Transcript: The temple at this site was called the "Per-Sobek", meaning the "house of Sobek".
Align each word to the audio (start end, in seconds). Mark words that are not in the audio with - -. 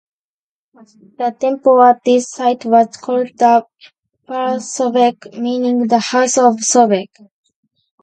The 1.19 1.35
temple 1.39 1.79
at 1.83 1.99
this 2.03 2.31
site 2.31 2.65
was 2.65 2.97
called 2.97 3.37
the 3.37 3.67
"Per-Sobek", 4.25 5.37
meaning 5.39 5.85
the 5.85 5.99
"house 5.99 6.39
of 6.39 6.55
Sobek". 6.55 7.11